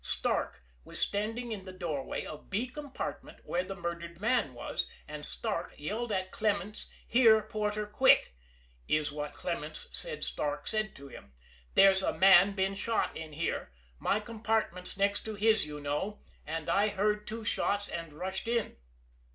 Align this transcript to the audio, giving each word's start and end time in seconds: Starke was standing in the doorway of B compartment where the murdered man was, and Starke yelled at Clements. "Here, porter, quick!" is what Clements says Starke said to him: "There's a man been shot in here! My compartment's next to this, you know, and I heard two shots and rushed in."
Starke 0.03 0.61
was 0.83 0.97
standing 0.99 1.51
in 1.51 1.63
the 1.65 1.71
doorway 1.71 2.25
of 2.25 2.49
B 2.49 2.65
compartment 2.65 3.37
where 3.45 3.63
the 3.63 3.75
murdered 3.75 4.19
man 4.19 4.55
was, 4.55 4.87
and 5.07 5.23
Starke 5.23 5.75
yelled 5.77 6.11
at 6.11 6.31
Clements. 6.31 6.89
"Here, 7.07 7.43
porter, 7.43 7.85
quick!" 7.85 8.33
is 8.87 9.11
what 9.11 9.35
Clements 9.35 9.89
says 9.93 10.25
Starke 10.25 10.65
said 10.67 10.95
to 10.95 11.07
him: 11.09 11.33
"There's 11.75 12.01
a 12.01 12.17
man 12.17 12.53
been 12.53 12.73
shot 12.73 13.15
in 13.15 13.33
here! 13.33 13.71
My 13.99 14.19
compartment's 14.19 14.97
next 14.97 15.21
to 15.25 15.33
this, 15.37 15.67
you 15.67 15.79
know, 15.79 16.23
and 16.47 16.67
I 16.67 16.87
heard 16.87 17.27
two 17.27 17.45
shots 17.45 17.87
and 17.87 18.13
rushed 18.13 18.47
in." 18.47 18.77